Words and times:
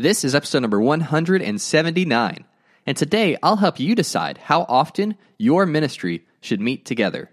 This 0.00 0.24
is 0.24 0.34
episode 0.34 0.60
number 0.60 0.80
179, 0.80 2.44
and 2.86 2.96
today 2.96 3.36
I'll 3.42 3.56
help 3.56 3.78
you 3.78 3.94
decide 3.94 4.38
how 4.38 4.62
often 4.66 5.14
your 5.36 5.66
ministry 5.66 6.26
should 6.40 6.58
meet 6.58 6.86
together. 6.86 7.28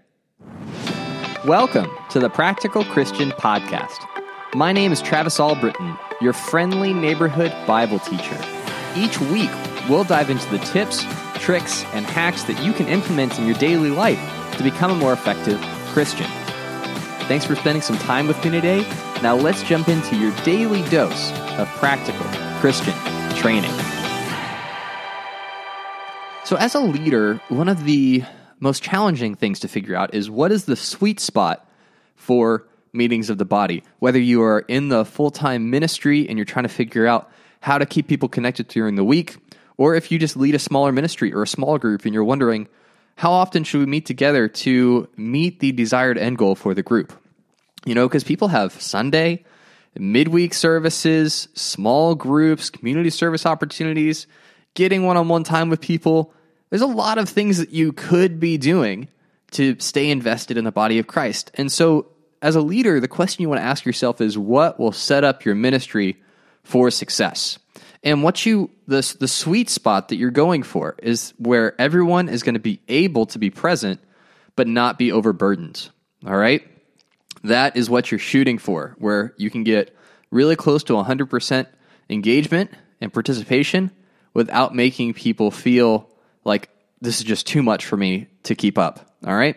Welcome 1.46 1.90
to 2.10 2.20
the 2.20 2.28
Practical 2.28 2.84
Christian 2.84 3.30
Podcast. 3.30 4.06
My 4.54 4.74
name 4.74 4.92
is 4.92 5.00
Travis 5.00 5.40
Albritton, 5.40 5.96
your 6.20 6.34
friendly 6.34 6.92
neighborhood 6.92 7.54
Bible 7.66 8.00
teacher. 8.00 8.38
Each 8.94 9.18
week, 9.18 9.50
we'll 9.88 10.04
dive 10.04 10.28
into 10.28 10.50
the 10.50 10.58
tips, 10.58 11.06
tricks, 11.36 11.84
and 11.94 12.04
hacks 12.04 12.42
that 12.42 12.62
you 12.62 12.74
can 12.74 12.86
implement 12.88 13.38
in 13.38 13.46
your 13.46 13.56
daily 13.56 13.88
life 13.88 14.20
to 14.58 14.62
become 14.62 14.90
a 14.90 14.94
more 14.94 15.14
effective 15.14 15.58
Christian. 15.94 16.26
Thanks 17.28 17.46
for 17.46 17.54
spending 17.54 17.80
some 17.80 17.96
time 17.96 18.28
with 18.28 18.44
me 18.44 18.50
today. 18.50 18.86
Now 19.22 19.36
let's 19.36 19.62
jump 19.62 19.88
into 19.88 20.16
your 20.16 20.36
daily 20.44 20.82
dose 20.90 21.32
of 21.56 21.66
practical 21.78 22.26
Christian 22.60 22.94
training. 23.36 23.70
So, 26.44 26.56
as 26.56 26.74
a 26.74 26.80
leader, 26.80 27.40
one 27.48 27.68
of 27.68 27.84
the 27.84 28.24
most 28.58 28.82
challenging 28.82 29.36
things 29.36 29.60
to 29.60 29.68
figure 29.68 29.94
out 29.94 30.12
is 30.12 30.28
what 30.28 30.50
is 30.50 30.64
the 30.64 30.74
sweet 30.74 31.20
spot 31.20 31.68
for 32.16 32.66
meetings 32.92 33.30
of 33.30 33.38
the 33.38 33.44
body. 33.44 33.84
Whether 34.00 34.18
you 34.18 34.42
are 34.42 34.60
in 34.66 34.88
the 34.88 35.04
full 35.04 35.30
time 35.30 35.70
ministry 35.70 36.28
and 36.28 36.36
you're 36.36 36.44
trying 36.44 36.64
to 36.64 36.68
figure 36.68 37.06
out 37.06 37.30
how 37.60 37.78
to 37.78 37.86
keep 37.86 38.08
people 38.08 38.28
connected 38.28 38.66
during 38.66 38.96
the 38.96 39.04
week, 39.04 39.36
or 39.76 39.94
if 39.94 40.10
you 40.10 40.18
just 40.18 40.36
lead 40.36 40.56
a 40.56 40.58
smaller 40.58 40.90
ministry 40.90 41.32
or 41.32 41.42
a 41.42 41.46
small 41.46 41.78
group 41.78 42.04
and 42.04 42.12
you're 42.12 42.24
wondering, 42.24 42.66
how 43.14 43.30
often 43.30 43.62
should 43.62 43.78
we 43.78 43.86
meet 43.86 44.06
together 44.06 44.48
to 44.48 45.08
meet 45.16 45.60
the 45.60 45.70
desired 45.72 46.18
end 46.18 46.38
goal 46.38 46.54
for 46.54 46.74
the 46.74 46.82
group? 46.82 47.12
You 47.84 47.94
know, 47.94 48.08
because 48.08 48.24
people 48.24 48.48
have 48.48 48.80
Sunday, 48.80 49.44
midweek 49.96 50.54
services, 50.54 51.48
small 51.54 52.14
groups, 52.14 52.70
community 52.70 53.10
service 53.10 53.46
opportunities, 53.46 54.26
getting 54.74 55.04
one 55.04 55.16
on 55.16 55.28
one 55.28 55.44
time 55.44 55.68
with 55.68 55.80
people. 55.80 56.32
There's 56.70 56.82
a 56.82 56.86
lot 56.86 57.18
of 57.18 57.28
things 57.28 57.58
that 57.58 57.70
you 57.70 57.92
could 57.92 58.38
be 58.38 58.58
doing 58.58 59.08
to 59.52 59.76
stay 59.78 60.10
invested 60.10 60.56
in 60.56 60.64
the 60.64 60.72
body 60.72 60.98
of 60.98 61.06
Christ. 61.06 61.50
And 61.54 61.72
so, 61.72 62.08
as 62.40 62.54
a 62.54 62.60
leader, 62.60 63.00
the 63.00 63.08
question 63.08 63.42
you 63.42 63.48
want 63.48 63.60
to 63.60 63.66
ask 63.66 63.84
yourself 63.84 64.20
is 64.20 64.38
what 64.38 64.78
will 64.78 64.92
set 64.92 65.24
up 65.24 65.44
your 65.44 65.54
ministry 65.54 66.16
for 66.62 66.90
success? 66.90 67.58
And 68.04 68.22
what 68.22 68.46
you 68.46 68.70
the 68.86 69.16
the 69.18 69.26
sweet 69.26 69.68
spot 69.68 70.08
that 70.08 70.16
you're 70.16 70.30
going 70.30 70.62
for 70.62 70.94
is 71.02 71.34
where 71.38 71.78
everyone 71.80 72.28
is 72.28 72.42
going 72.42 72.54
to 72.54 72.60
be 72.60 72.80
able 72.88 73.26
to 73.26 73.38
be 73.38 73.50
present 73.50 74.00
but 74.54 74.66
not 74.66 74.98
be 74.98 75.12
overburdened. 75.12 75.88
All 76.26 76.36
right? 76.36 76.62
That 77.44 77.76
is 77.76 77.88
what 77.88 78.10
you're 78.10 78.18
shooting 78.18 78.58
for, 78.58 78.94
where 78.98 79.34
you 79.36 79.50
can 79.50 79.64
get 79.64 79.96
really 80.30 80.56
close 80.56 80.84
to 80.84 80.92
100% 80.94 81.66
engagement 82.10 82.70
and 83.00 83.12
participation 83.12 83.90
without 84.34 84.74
making 84.74 85.14
people 85.14 85.50
feel 85.50 86.08
like 86.44 86.68
this 87.00 87.18
is 87.18 87.24
just 87.24 87.46
too 87.46 87.62
much 87.62 87.86
for 87.86 87.96
me 87.96 88.26
to 88.44 88.54
keep 88.54 88.78
up. 88.78 89.14
All 89.26 89.36
right? 89.36 89.56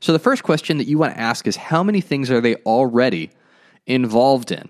So 0.00 0.12
the 0.12 0.18
first 0.18 0.42
question 0.42 0.78
that 0.78 0.86
you 0.86 0.98
want 0.98 1.14
to 1.14 1.20
ask 1.20 1.46
is 1.46 1.56
how 1.56 1.82
many 1.82 2.00
things 2.00 2.30
are 2.30 2.40
they 2.40 2.56
already 2.56 3.30
involved 3.86 4.50
in? 4.50 4.68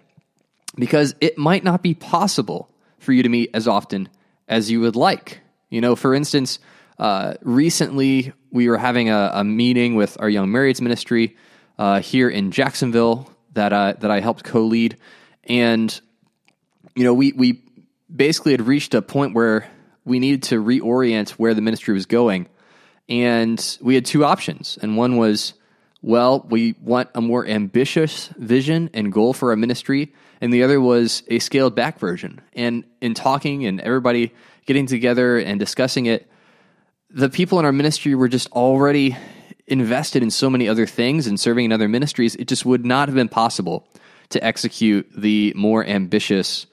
Because 0.76 1.14
it 1.20 1.38
might 1.38 1.64
not 1.64 1.82
be 1.82 1.94
possible 1.94 2.70
for 2.98 3.12
you 3.12 3.22
to 3.22 3.28
meet 3.28 3.50
as 3.54 3.66
often 3.66 4.08
as 4.48 4.70
you 4.70 4.80
would 4.80 4.96
like. 4.96 5.40
You 5.70 5.80
know, 5.80 5.96
for 5.96 6.14
instance, 6.14 6.58
uh, 6.98 7.34
recently 7.42 8.32
we 8.50 8.68
were 8.68 8.76
having 8.76 9.08
a, 9.08 9.30
a, 9.34 9.44
meeting 9.44 9.94
with 9.94 10.16
our 10.20 10.28
young 10.28 10.48
marrieds 10.48 10.80
ministry 10.80 11.36
uh, 11.80 12.00
here 12.00 12.28
in 12.28 12.50
Jacksonville 12.50 13.32
that 13.54 13.72
uh, 13.72 13.94
that 14.00 14.10
I 14.10 14.20
helped 14.20 14.44
co-lead, 14.44 14.98
and 15.44 15.98
you 16.94 17.04
know 17.04 17.14
we 17.14 17.32
we 17.32 17.62
basically 18.14 18.52
had 18.52 18.66
reached 18.66 18.92
a 18.92 19.00
point 19.00 19.34
where 19.34 19.66
we 20.04 20.18
needed 20.18 20.42
to 20.44 20.62
reorient 20.62 21.30
where 21.30 21.54
the 21.54 21.62
ministry 21.62 21.94
was 21.94 22.04
going, 22.04 22.48
and 23.08 23.78
we 23.80 23.94
had 23.94 24.04
two 24.04 24.26
options, 24.26 24.78
and 24.82 24.98
one 24.98 25.16
was 25.16 25.54
well, 26.02 26.46
we 26.50 26.74
want 26.82 27.08
a 27.14 27.22
more 27.22 27.46
ambitious 27.46 28.28
vision 28.36 28.90
and 28.92 29.10
goal 29.10 29.32
for 29.32 29.48
our 29.50 29.56
ministry, 29.56 30.12
and 30.42 30.52
the 30.52 30.62
other 30.62 30.82
was 30.82 31.22
a 31.28 31.38
scaled 31.38 31.74
back 31.74 31.98
version. 31.98 32.42
And 32.52 32.84
in 33.00 33.14
talking 33.14 33.64
and 33.64 33.80
everybody 33.80 34.34
getting 34.66 34.86
together 34.86 35.38
and 35.38 35.58
discussing 35.58 36.04
it, 36.04 36.30
the 37.08 37.30
people 37.30 37.58
in 37.58 37.64
our 37.64 37.72
ministry 37.72 38.14
were 38.14 38.28
just 38.28 38.50
already 38.52 39.16
invested 39.66 40.22
in 40.22 40.30
so 40.30 40.50
many 40.50 40.68
other 40.68 40.86
things 40.86 41.26
and 41.26 41.38
serving 41.38 41.66
in 41.66 41.72
other 41.72 41.88
ministries. 41.88 42.34
It 42.36 42.48
just 42.48 42.64
would 42.64 42.84
not 42.84 43.08
have 43.08 43.14
been 43.14 43.28
possible 43.28 43.86
to 44.30 44.42
execute 44.44 45.08
the 45.16 45.52
more 45.56 45.84
ambitious 45.84 46.66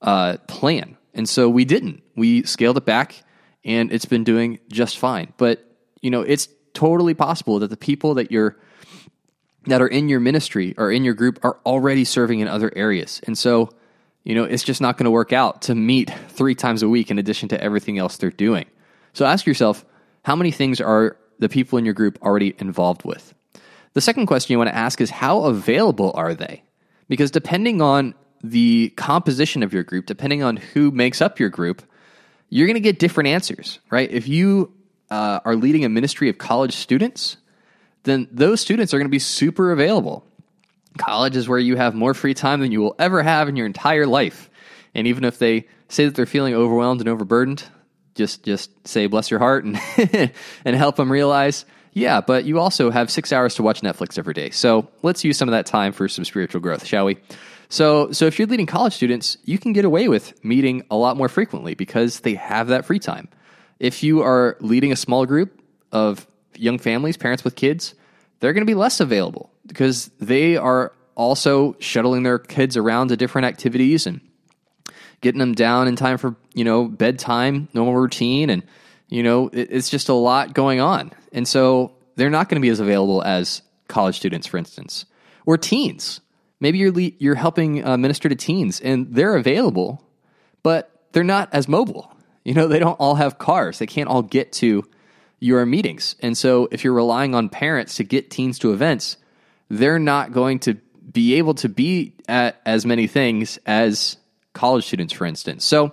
uh, 0.00 0.36
plan. 0.46 0.96
And 1.14 1.28
so 1.28 1.48
we 1.48 1.64
didn't. 1.64 2.02
We 2.16 2.42
scaled 2.44 2.76
it 2.76 2.84
back, 2.84 3.22
and 3.64 3.92
it's 3.92 4.04
been 4.04 4.24
doing 4.24 4.58
just 4.68 4.98
fine. 4.98 5.32
But, 5.36 5.64
you 6.00 6.10
know, 6.10 6.22
it's 6.22 6.48
totally 6.74 7.14
possible 7.14 7.58
that 7.60 7.70
the 7.70 7.76
people 7.76 8.14
that 8.14 8.30
you're 8.30 8.56
that 9.66 9.80
are 9.80 9.86
in 9.86 10.08
your 10.08 10.18
ministry 10.18 10.74
or 10.76 10.90
in 10.90 11.04
your 11.04 11.14
group 11.14 11.38
are 11.44 11.58
already 11.64 12.04
serving 12.04 12.40
in 12.40 12.48
other 12.48 12.72
areas. 12.74 13.20
And 13.28 13.38
so, 13.38 13.70
you 14.24 14.34
know, 14.34 14.42
it's 14.42 14.64
just 14.64 14.80
not 14.80 14.96
going 14.96 15.04
to 15.04 15.10
work 15.10 15.32
out 15.32 15.62
to 15.62 15.74
meet 15.76 16.10
three 16.30 16.56
times 16.56 16.82
a 16.82 16.88
week 16.88 17.12
in 17.12 17.18
addition 17.18 17.48
to 17.50 17.62
everything 17.62 17.96
else 17.96 18.16
they're 18.16 18.30
doing. 18.30 18.66
So 19.12 19.24
ask 19.24 19.46
yourself, 19.46 19.84
how 20.24 20.34
many 20.34 20.50
things 20.50 20.80
are 20.80 21.16
the 21.42 21.48
people 21.48 21.78
in 21.78 21.84
your 21.84 21.94
group 21.94 22.18
already 22.22 22.54
involved 22.58 23.04
with? 23.04 23.34
The 23.94 24.00
second 24.00 24.26
question 24.26 24.52
you 24.52 24.58
want 24.58 24.70
to 24.70 24.76
ask 24.76 25.00
is 25.00 25.10
how 25.10 25.44
available 25.44 26.12
are 26.14 26.34
they? 26.34 26.62
Because 27.08 27.30
depending 27.30 27.82
on 27.82 28.14
the 28.42 28.92
composition 28.96 29.62
of 29.62 29.72
your 29.72 29.82
group, 29.82 30.06
depending 30.06 30.42
on 30.42 30.56
who 30.56 30.90
makes 30.90 31.20
up 31.20 31.38
your 31.38 31.50
group, 31.50 31.82
you're 32.48 32.66
going 32.66 32.74
to 32.74 32.80
get 32.80 32.98
different 32.98 33.28
answers, 33.28 33.78
right? 33.90 34.10
If 34.10 34.28
you 34.28 34.72
uh, 35.10 35.40
are 35.44 35.56
leading 35.56 35.84
a 35.84 35.88
ministry 35.88 36.28
of 36.28 36.38
college 36.38 36.74
students, 36.74 37.36
then 38.04 38.28
those 38.32 38.60
students 38.60 38.92
are 38.92 38.98
going 38.98 39.06
to 39.06 39.10
be 39.10 39.18
super 39.18 39.72
available. 39.72 40.24
College 40.98 41.36
is 41.36 41.48
where 41.48 41.58
you 41.58 41.76
have 41.76 41.94
more 41.94 42.14
free 42.14 42.34
time 42.34 42.60
than 42.60 42.72
you 42.72 42.80
will 42.80 42.96
ever 42.98 43.22
have 43.22 43.48
in 43.48 43.56
your 43.56 43.66
entire 43.66 44.06
life. 44.06 44.50
And 44.94 45.06
even 45.06 45.24
if 45.24 45.38
they 45.38 45.66
say 45.88 46.04
that 46.04 46.14
they're 46.14 46.26
feeling 46.26 46.54
overwhelmed 46.54 47.00
and 47.00 47.08
overburdened, 47.08 47.64
just 48.14 48.42
just 48.42 48.70
say 48.86 49.06
bless 49.06 49.30
your 49.30 49.40
heart 49.40 49.64
and 49.64 49.80
and 50.64 50.76
help 50.76 50.96
them 50.96 51.10
realize, 51.10 51.64
yeah, 51.92 52.20
but 52.20 52.44
you 52.44 52.58
also 52.58 52.90
have 52.90 53.10
6 53.10 53.32
hours 53.32 53.54
to 53.56 53.62
watch 53.62 53.82
Netflix 53.82 54.18
every 54.18 54.34
day. 54.34 54.50
So, 54.50 54.88
let's 55.02 55.24
use 55.24 55.36
some 55.36 55.48
of 55.48 55.52
that 55.52 55.66
time 55.66 55.92
for 55.92 56.08
some 56.08 56.24
spiritual 56.24 56.60
growth, 56.60 56.86
shall 56.86 57.04
we? 57.04 57.18
So, 57.68 58.12
so 58.12 58.26
if 58.26 58.38
you're 58.38 58.48
leading 58.48 58.66
college 58.66 58.92
students, 58.92 59.38
you 59.44 59.58
can 59.58 59.72
get 59.72 59.86
away 59.86 60.08
with 60.08 60.44
meeting 60.44 60.84
a 60.90 60.96
lot 60.96 61.16
more 61.16 61.30
frequently 61.30 61.74
because 61.74 62.20
they 62.20 62.34
have 62.34 62.68
that 62.68 62.84
free 62.84 62.98
time. 62.98 63.28
If 63.80 64.02
you 64.02 64.20
are 64.20 64.58
leading 64.60 64.92
a 64.92 64.96
small 64.96 65.24
group 65.24 65.58
of 65.90 66.26
young 66.54 66.78
families, 66.78 67.16
parents 67.16 67.44
with 67.44 67.56
kids, 67.56 67.94
they're 68.40 68.52
going 68.52 68.62
to 68.62 68.70
be 68.70 68.74
less 68.74 69.00
available 69.00 69.50
because 69.66 70.10
they 70.20 70.56
are 70.56 70.92
also 71.14 71.74
shuttling 71.78 72.24
their 72.24 72.38
kids 72.38 72.76
around 72.76 73.08
to 73.08 73.16
different 73.16 73.46
activities 73.46 74.06
and 74.06 74.20
getting 75.22 75.38
them 75.38 75.54
down 75.54 75.88
in 75.88 75.96
time 75.96 76.18
for, 76.18 76.36
you 76.52 76.64
know, 76.64 76.84
bedtime, 76.84 77.68
normal 77.72 77.96
routine. 77.96 78.50
And, 78.50 78.62
you 79.08 79.22
know, 79.22 79.48
it, 79.48 79.68
it's 79.70 79.88
just 79.88 80.10
a 80.10 80.14
lot 80.14 80.52
going 80.52 80.80
on. 80.80 81.12
And 81.32 81.48
so 81.48 81.94
they're 82.16 82.30
not 82.30 82.48
going 82.48 82.60
to 82.60 82.64
be 82.64 82.68
as 82.68 82.80
available 82.80 83.22
as 83.22 83.62
college 83.88 84.16
students, 84.16 84.46
for 84.46 84.58
instance, 84.58 85.06
or 85.46 85.56
teens. 85.56 86.20
Maybe 86.60 86.78
you're, 86.78 86.92
le- 86.92 87.12
you're 87.18 87.34
helping 87.34 87.84
uh, 87.84 87.96
minister 87.96 88.28
to 88.28 88.36
teens 88.36 88.80
and 88.80 89.14
they're 89.14 89.36
available, 89.36 90.04
but 90.62 90.90
they're 91.12 91.24
not 91.24 91.48
as 91.52 91.68
mobile. 91.68 92.14
You 92.44 92.54
know, 92.54 92.68
they 92.68 92.78
don't 92.78 92.94
all 92.94 93.14
have 93.14 93.38
cars. 93.38 93.78
They 93.78 93.86
can't 93.86 94.08
all 94.08 94.22
get 94.22 94.52
to 94.54 94.84
your 95.38 95.64
meetings. 95.66 96.16
And 96.20 96.36
so 96.36 96.68
if 96.70 96.84
you're 96.84 96.92
relying 96.92 97.34
on 97.34 97.48
parents 97.48 97.96
to 97.96 98.04
get 98.04 98.30
teens 98.30 98.58
to 98.60 98.72
events, 98.72 99.16
they're 99.68 99.98
not 99.98 100.32
going 100.32 100.58
to 100.60 100.74
be 101.12 101.34
able 101.34 101.54
to 101.54 101.68
be 101.68 102.14
at 102.28 102.60
as 102.64 102.86
many 102.86 103.06
things 103.06 103.58
as 103.66 104.16
college 104.52 104.84
students, 104.86 105.12
for 105.12 105.26
instance. 105.26 105.64
So 105.64 105.92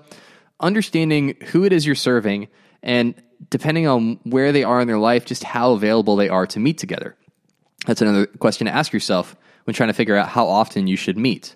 understanding 0.59 1.35
who 1.47 1.63
it 1.63 1.73
is 1.73 1.85
you're 1.85 1.95
serving 1.95 2.47
and 2.83 3.15
depending 3.49 3.87
on 3.87 4.19
where 4.23 4.51
they 4.51 4.63
are 4.63 4.81
in 4.81 4.87
their 4.87 4.97
life, 4.97 5.25
just 5.25 5.43
how 5.43 5.71
available 5.71 6.15
they 6.15 6.29
are 6.29 6.45
to 6.47 6.59
meet 6.59 6.77
together. 6.77 7.15
That's 7.85 8.01
another 8.01 8.25
question 8.25 8.67
to 8.67 8.73
ask 8.73 8.91
yourself 8.91 9.35
when 9.63 9.73
trying 9.73 9.89
to 9.89 9.93
figure 9.93 10.15
out 10.15 10.27
how 10.27 10.47
often 10.47 10.87
you 10.87 10.97
should 10.97 11.17
meet. 11.17 11.55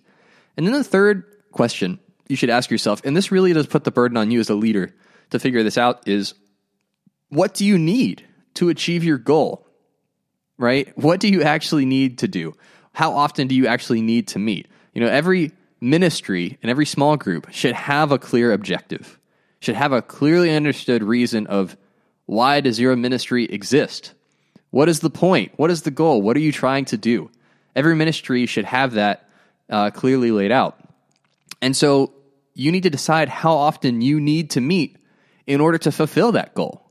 And 0.55 0.65
then 0.65 0.73
the 0.73 0.83
third 0.83 1.25
question 1.51 1.99
you 2.29 2.35
should 2.35 2.49
ask 2.49 2.71
yourself, 2.71 3.01
and 3.03 3.17
this 3.17 3.31
really 3.31 3.53
does 3.53 3.67
put 3.67 3.83
the 3.83 3.91
burden 3.91 4.17
on 4.17 4.31
you 4.31 4.39
as 4.39 4.49
a 4.49 4.55
leader 4.55 4.95
to 5.31 5.39
figure 5.39 5.63
this 5.63 5.77
out, 5.77 6.07
is 6.07 6.33
what 7.29 7.53
do 7.53 7.65
you 7.65 7.77
need 7.77 8.23
to 8.53 8.69
achieve 8.69 9.03
your 9.03 9.17
goal? 9.17 9.67
Right? 10.57 10.97
What 10.97 11.19
do 11.19 11.27
you 11.27 11.43
actually 11.43 11.85
need 11.85 12.19
to 12.19 12.27
do? 12.27 12.55
How 12.93 13.13
often 13.13 13.47
do 13.47 13.55
you 13.55 13.67
actually 13.67 14.01
need 14.01 14.29
to 14.29 14.39
meet? 14.39 14.67
You 14.93 15.01
know, 15.01 15.07
every 15.07 15.51
ministry 15.83 16.57
and 16.63 16.69
every 16.69 16.85
small 16.85 17.17
group 17.17 17.47
should 17.51 17.75
have 17.75 18.11
a 18.11 18.17
clear 18.17 18.51
objective, 18.53 19.19
should 19.59 19.75
have 19.75 19.91
a 19.91 20.01
clearly 20.01 20.55
understood 20.55 21.03
reason 21.03 21.45
of 21.47 21.77
why 22.25 22.61
does 22.61 22.79
your 22.79 22.95
ministry 22.95 23.45
exist? 23.45 24.13
What 24.71 24.89
is 24.89 25.01
the 25.01 25.09
point? 25.09 25.51
What 25.57 25.69
is 25.69 25.83
the 25.83 25.91
goal? 25.91 26.21
What 26.21 26.37
are 26.37 26.41
you 26.41 26.51
trying 26.51 26.85
to 26.85 26.97
do? 26.97 27.29
Every 27.75 27.95
ministry 27.95 28.45
should 28.45 28.65
have 28.65 28.93
that 28.93 29.29
uh, 29.69 29.91
clearly 29.91 30.31
laid 30.31 30.51
out. 30.51 30.79
And 31.61 31.75
so 31.75 32.13
you 32.53 32.71
need 32.71 32.83
to 32.83 32.89
decide 32.89 33.29
how 33.29 33.53
often 33.53 34.01
you 34.01 34.19
need 34.19 34.51
to 34.51 34.61
meet 34.61 34.97
in 35.45 35.59
order 35.59 35.77
to 35.79 35.91
fulfill 35.91 36.31
that 36.31 36.53
goal. 36.53 36.81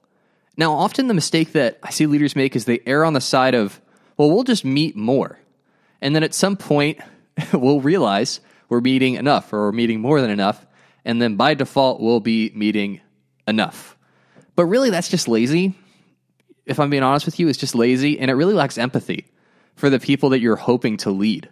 Now, 0.57 0.75
often 0.75 1.09
the 1.09 1.15
mistake 1.15 1.53
that 1.53 1.79
I 1.83 1.91
see 1.91 2.07
leaders 2.07 2.37
make 2.37 2.55
is 2.55 2.67
they 2.67 2.81
err 2.87 3.05
on 3.05 3.15
the 3.15 3.21
side 3.21 3.55
of, 3.55 3.81
well, 4.17 4.31
we'll 4.31 4.45
just 4.45 4.65
meet 4.65 4.97
more. 4.97 5.39
And 6.01 6.15
then 6.15 6.23
at 6.23 6.35
some 6.35 6.57
point, 6.57 7.01
we'll 7.53 7.81
realize 7.81 8.41
we're 8.73 8.81
meeting 8.81 9.17
enough 9.17 9.53
or 9.53 9.67
we're 9.67 9.73
meeting 9.73 10.01
more 10.01 10.23
than 10.23 10.31
enough. 10.31 10.65
And 11.05 11.21
then 11.21 11.37
by 11.37 11.53
default, 11.53 12.01
we'll 12.01 12.21
be 12.21 12.51
meeting 12.55 13.03
enough. 13.47 13.99
But 14.57 14.65
really, 14.65 14.89
that's 14.89 15.11
just 15.11 15.29
lazy. 15.29 15.75
If 16.65 16.81
I'm 16.81 16.89
being 16.89 17.03
honest 17.03 17.27
with 17.27 17.39
you, 17.39 17.49
it's 17.49 17.59
just 17.59 17.75
lazy 17.75 18.19
and 18.19 18.31
it 18.31 18.35
really 18.35 18.55
lacks 18.55 18.79
empathy 18.79 19.27
for 19.75 19.91
the 19.91 20.01
people 20.01 20.31
that 20.31 20.41
you're 20.41 20.57
hoping 20.57 20.97
to 20.99 21.11
lead. 21.11 21.51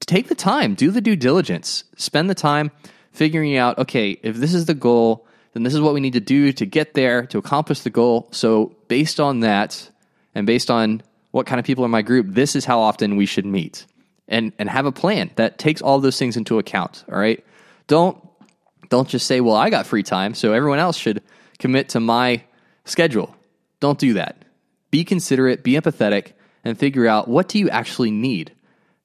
Take 0.00 0.26
the 0.26 0.34
time, 0.34 0.74
do 0.74 0.90
the 0.90 1.00
due 1.00 1.14
diligence, 1.14 1.84
spend 1.96 2.28
the 2.28 2.34
time 2.34 2.72
figuring 3.12 3.56
out 3.56 3.78
okay, 3.78 4.18
if 4.24 4.34
this 4.34 4.54
is 4.54 4.66
the 4.66 4.74
goal, 4.74 5.24
then 5.52 5.62
this 5.62 5.74
is 5.74 5.80
what 5.80 5.94
we 5.94 6.00
need 6.00 6.14
to 6.14 6.20
do 6.20 6.52
to 6.52 6.66
get 6.66 6.94
there, 6.94 7.26
to 7.26 7.38
accomplish 7.38 7.82
the 7.82 7.90
goal. 7.90 8.28
So, 8.32 8.74
based 8.88 9.20
on 9.20 9.40
that, 9.40 9.88
and 10.34 10.48
based 10.48 10.68
on 10.68 11.00
what 11.30 11.46
kind 11.46 11.60
of 11.60 11.64
people 11.64 11.84
are 11.84 11.86
in 11.86 11.92
my 11.92 12.02
group, 12.02 12.26
this 12.28 12.56
is 12.56 12.64
how 12.64 12.80
often 12.80 13.14
we 13.14 13.26
should 13.26 13.46
meet. 13.46 13.86
And, 14.30 14.52
and 14.58 14.68
have 14.68 14.84
a 14.84 14.92
plan 14.92 15.30
that 15.36 15.56
takes 15.58 15.80
all 15.80 16.00
those 16.00 16.18
things 16.18 16.36
into 16.36 16.58
account. 16.58 17.02
All 17.10 17.18
right. 17.18 17.42
Don't 17.86 18.22
don't 18.88 19.08
just 19.08 19.26
say, 19.26 19.40
well, 19.40 19.54
I 19.54 19.70
got 19.70 19.86
free 19.86 20.02
time, 20.02 20.34
so 20.34 20.52
everyone 20.52 20.78
else 20.78 20.96
should 20.96 21.22
commit 21.58 21.90
to 21.90 22.00
my 22.00 22.42
schedule. 22.84 23.34
Don't 23.80 23.98
do 23.98 24.14
that. 24.14 24.44
Be 24.90 25.04
considerate, 25.04 25.62
be 25.62 25.74
empathetic, 25.74 26.32
and 26.64 26.78
figure 26.78 27.06
out 27.06 27.28
what 27.28 27.48
do 27.48 27.58
you 27.58 27.68
actually 27.68 28.10
need 28.10 28.52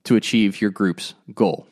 to 0.06 0.16
achieve 0.16 0.62
your 0.62 0.72
group's 0.72 1.14
goal. 1.34 1.68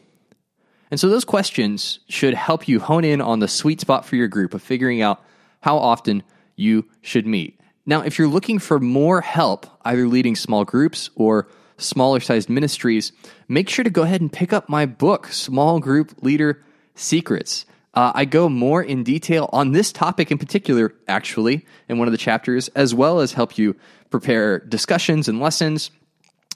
And 0.89 0.99
so 0.99 1.07
those 1.07 1.23
questions 1.23 1.99
should 2.09 2.33
help 2.33 2.67
you 2.67 2.79
hone 2.79 3.05
in 3.05 3.21
on 3.21 3.39
the 3.39 3.47
sweet 3.47 3.79
spot 3.79 4.05
for 4.05 4.17
your 4.17 4.27
group 4.27 4.53
of 4.53 4.61
figuring 4.61 5.01
out 5.01 5.23
how 5.61 5.77
often 5.77 6.23
you 6.55 6.85
should 7.01 7.25
meet. 7.25 7.59
Now, 7.85 8.01
if 8.01 8.19
you're 8.19 8.27
looking 8.27 8.59
for 8.59 8.79
more 8.79 9.21
help, 9.21 9.65
either 9.83 10.07
leading 10.07 10.35
small 10.35 10.65
groups 10.65 11.09
or 11.15 11.47
smaller 11.81 12.19
sized 12.19 12.49
ministries, 12.49 13.11
make 13.47 13.69
sure 13.69 13.83
to 13.83 13.89
go 13.89 14.03
ahead 14.03 14.21
and 14.21 14.31
pick 14.31 14.53
up 14.53 14.69
my 14.69 14.85
book, 14.85 15.27
Small 15.27 15.79
Group 15.79 16.21
Leader 16.21 16.63
Secrets. 16.95 17.65
Uh, 17.93 18.11
I 18.15 18.25
go 18.25 18.47
more 18.47 18.81
in 18.81 19.03
detail 19.03 19.49
on 19.51 19.73
this 19.73 19.91
topic 19.91 20.31
in 20.31 20.37
particular, 20.37 20.93
actually, 21.07 21.65
in 21.89 21.97
one 21.97 22.07
of 22.07 22.13
the 22.13 22.17
chapters, 22.17 22.69
as 22.69 22.95
well 22.95 23.19
as 23.19 23.33
help 23.33 23.57
you 23.57 23.75
prepare 24.09 24.59
discussions 24.59 25.27
and 25.27 25.41
lessons, 25.41 25.91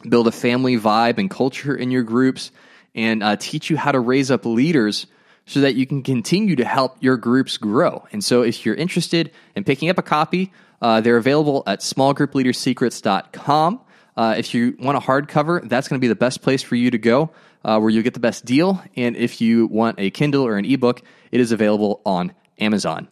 build 0.07 0.27
a 0.27 0.31
family 0.31 0.77
vibe 0.77 1.18
and 1.18 1.30
culture 1.30 1.75
in 1.75 1.92
your 1.92 2.04
groups, 2.04 2.51
and 2.94 3.21
uh, 3.21 3.36
teach 3.36 3.69
you 3.69 3.75
how 3.75 3.92
to 3.92 4.00
raise 4.00 4.31
up 4.31 4.45
leaders 4.45 5.07
so 5.45 5.60
that 5.60 5.75
you 5.75 5.86
can 5.86 6.04
continue 6.04 6.56
to 6.56 6.66
help 6.66 6.95
your 7.01 7.18
groups 7.18 7.57
grow. 7.57 8.06
And 8.13 8.24
so, 8.24 8.42
if 8.42 8.66
you're 8.66 8.75
interested 8.75 9.31
in 9.56 9.66
picking 9.66 9.89
up 9.89 9.98
a 9.98 10.04
copy, 10.04 10.54
uh, 10.81 11.01
they're 11.01 11.18
available 11.18 11.63
at 11.68 11.81
smallgroupleadersecrets.com. 11.81 13.81
Uh, 14.17 14.35
if 14.38 14.53
you 14.53 14.75
want 14.79 14.97
a 14.97 15.01
hardcover, 15.01 15.67
that's 15.67 15.88
going 15.88 16.00
to 16.00 16.01
be 16.01 16.07
the 16.07 16.15
best 16.15 16.41
place 16.41 16.63
for 16.63 16.75
you 16.75 16.89
to 16.91 16.97
go, 16.97 17.31
uh, 17.63 17.79
where 17.79 17.89
you 17.89 18.01
get 18.01 18.13
the 18.13 18.19
best 18.19 18.45
deal. 18.45 18.81
And 18.95 19.15
if 19.15 19.41
you 19.41 19.67
want 19.67 20.00
a 20.00 20.09
Kindle 20.09 20.45
or 20.45 20.57
an 20.57 20.65
ebook, 20.65 21.01
it 21.31 21.41
is 21.41 21.51
available 21.51 22.01
on 22.06 22.33
Amazon. 22.59 23.07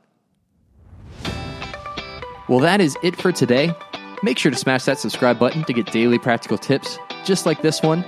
Well, 2.47 2.59
that 2.59 2.81
is 2.81 2.97
it 3.03 3.15
for 3.15 3.31
today. 3.31 3.73
Make 4.21 4.38
sure 4.38 4.51
to 4.51 4.57
smash 4.57 4.85
that 4.85 5.00
subscribe 5.00 5.39
button 5.39 5.63
to 5.65 5.73
get 5.73 5.91
daily 5.91 6.19
practical 6.19 6.57
tips 6.57 6.97
just 7.25 7.45
like 7.45 7.61
this 7.61 7.81
one. 7.81 8.06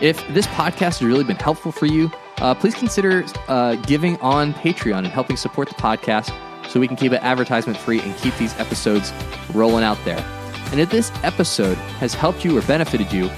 If 0.00 0.26
this 0.32 0.46
podcast 0.48 0.98
has 0.98 1.02
really 1.02 1.24
been 1.24 1.36
helpful 1.36 1.72
for 1.72 1.86
you, 1.86 2.10
uh, 2.38 2.54
please 2.54 2.74
consider 2.74 3.24
uh, 3.48 3.74
giving 3.76 4.16
on 4.18 4.54
Patreon 4.54 4.98
and 4.98 5.08
helping 5.08 5.36
support 5.36 5.68
the 5.68 5.74
podcast 5.74 6.34
so 6.70 6.80
we 6.80 6.88
can 6.88 6.96
keep 6.96 7.12
it 7.12 7.22
advertisement 7.22 7.78
free 7.78 8.00
and 8.00 8.16
keep 8.18 8.34
these 8.36 8.58
episodes 8.58 9.12
rolling 9.52 9.84
out 9.84 9.98
there. 10.04 10.39
And 10.70 10.80
if 10.80 10.90
this 10.90 11.10
episode 11.22 11.76
has 11.98 12.14
helped 12.14 12.44
you 12.44 12.56
or 12.56 12.62
benefited 12.62 13.12
you, 13.12 13.28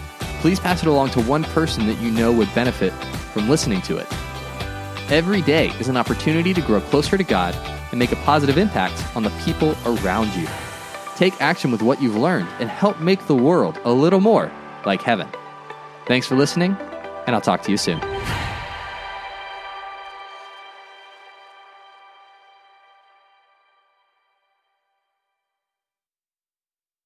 please 0.40 0.60
pass 0.60 0.82
it 0.82 0.88
along 0.88 1.10
to 1.10 1.22
one 1.22 1.44
person 1.44 1.86
that 1.86 1.98
you 2.00 2.10
know 2.10 2.32
would 2.32 2.54
benefit 2.54 2.92
from 3.32 3.48
listening 3.48 3.80
to 3.82 3.96
it. 3.96 4.06
Every 5.10 5.42
day 5.42 5.68
is 5.78 5.88
an 5.88 5.96
opportunity 5.96 6.52
to 6.54 6.60
grow 6.60 6.80
closer 6.80 7.16
to 7.16 7.24
God 7.24 7.54
and 7.90 7.98
make 7.98 8.12
a 8.12 8.16
positive 8.16 8.58
impact 8.58 9.04
on 9.16 9.22
the 9.22 9.30
people 9.44 9.76
around 9.86 10.34
you. 10.34 10.46
Take 11.16 11.40
action 11.40 11.70
with 11.70 11.82
what 11.82 12.02
you've 12.02 12.16
learned 12.16 12.48
and 12.58 12.68
help 12.68 13.00
make 13.00 13.26
the 13.26 13.36
world 13.36 13.78
a 13.84 13.92
little 13.92 14.20
more 14.20 14.50
like 14.84 15.02
heaven. 15.02 15.28
Thanks 16.06 16.26
for 16.26 16.36
listening, 16.36 16.76
and 17.26 17.36
I'll 17.36 17.40
talk 17.40 17.62
to 17.62 17.70
you 17.70 17.76
soon. 17.76 18.00